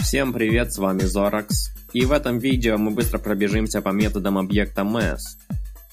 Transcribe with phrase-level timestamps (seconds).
[0.00, 1.48] Всем привет, с вами Zorax,
[1.92, 5.18] и в этом видео мы быстро пробежимся по методам объекта MES.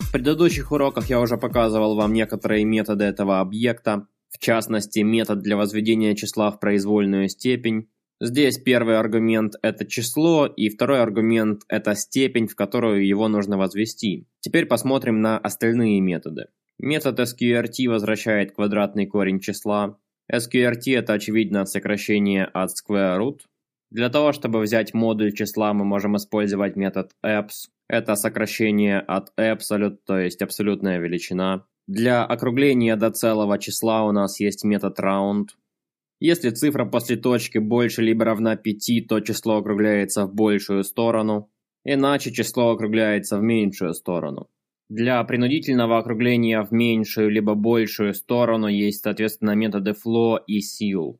[0.00, 5.56] В предыдущих уроках я уже показывал вам некоторые методы этого объекта, в частности метод для
[5.56, 7.88] возведения числа в произвольную степень.
[8.20, 14.26] Здесь первый аргумент это число, и второй аргумент это степень, в которую его нужно возвести.
[14.40, 16.48] Теперь посмотрим на остальные методы.
[16.78, 19.98] Метод SQRT возвращает квадратный корень числа.
[20.32, 23.40] SQRT это очевидно сокращение от square root.
[23.90, 27.68] Для того, чтобы взять модуль числа, мы можем использовать метод abs.
[27.88, 31.64] Это сокращение от absolute, то есть абсолютная величина.
[31.88, 35.46] Для округления до целого числа у нас есть метод round.
[36.20, 41.50] Если цифра после точки больше либо равна 5, то число округляется в большую сторону.
[41.84, 44.48] Иначе число округляется в меньшую сторону.
[44.88, 51.18] Для принудительного округления в меньшую либо большую сторону есть, соответственно, методы flow и seal.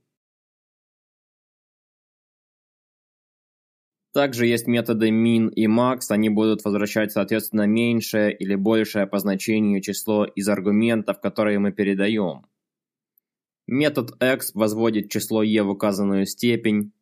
[4.15, 9.83] Также есть методы min и max, они будут возвращать соответственно меньшее или большее по значению
[9.83, 12.47] число из аргументов, которые мы передаем.
[13.67, 16.92] Метод x возводит число e в указанную степень.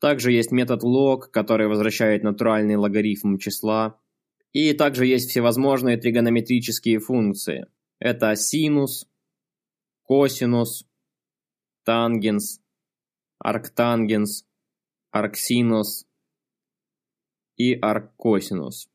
[0.00, 4.00] Также есть метод log, который возвращает натуральный логарифм числа.
[4.56, 7.66] И также есть всевозможные тригонометрические функции.
[7.98, 9.06] Это синус,
[10.02, 10.86] косинус,
[11.84, 12.62] тангенс,
[13.38, 14.46] арктангенс,
[15.10, 16.06] арксинус
[17.58, 18.88] и арккосинус.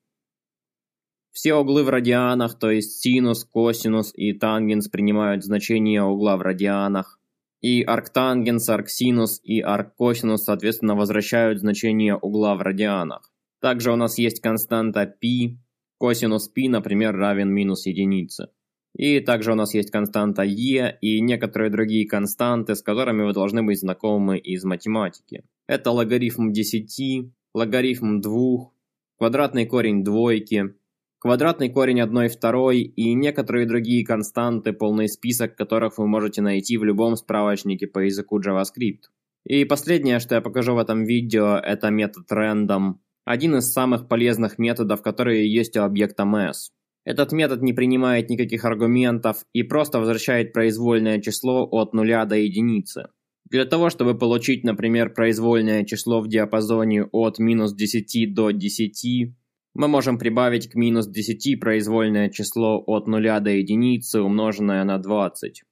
[1.29, 7.19] Все углы в радианах, то есть синус, косинус и тангенс принимают значение угла в радианах.
[7.59, 13.30] И арктангенс, арксинус и арккосинус соответственно возвращают значение угла в радианах.
[13.61, 15.57] Также у нас есть константа π,
[15.97, 18.49] косинус π, например, равен минус единице.
[18.97, 23.63] И также у нас есть константа e и некоторые другие константы, с которыми вы должны
[23.63, 25.43] быть знакомы из математики.
[25.67, 28.71] Это логарифм 10, логарифм 2,
[29.17, 30.73] квадратный корень двойки,
[31.19, 36.83] квадратный корень 1 второй и некоторые другие константы, полный список которых вы можете найти в
[36.83, 39.03] любом справочнике по языку JavaScript.
[39.45, 42.95] И последнее, что я покажу в этом видео, это метод random,
[43.25, 46.71] один из самых полезных методов, которые есть у объекта MES.
[47.03, 53.07] Этот метод не принимает никаких аргументов и просто возвращает произвольное число от нуля до единицы.
[53.49, 59.33] Для того, чтобы получить, например, произвольное число в диапазоне от минус 10 до 10,
[59.73, 65.63] мы можем прибавить к минус 10 произвольное число от нуля до единицы, умноженное на 20.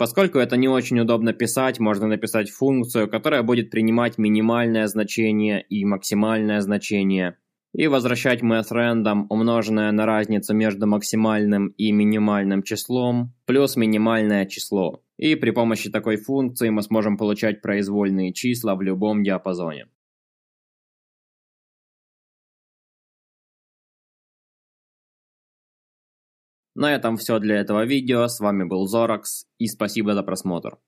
[0.00, 5.84] Поскольку это не очень удобно писать, можно написать функцию, которая будет принимать минимальное значение и
[5.84, 7.36] максимальное значение,
[7.74, 15.02] и возвращать mathRandom, умноженное на разницу между максимальным и минимальным числом, плюс минимальное число.
[15.18, 19.88] И при помощи такой функции мы сможем получать произвольные числа в любом диапазоне.
[26.74, 28.28] На этом все для этого видео.
[28.28, 30.78] С вами был Зоракс и спасибо за просмотр.